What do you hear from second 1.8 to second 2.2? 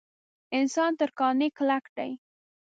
دی.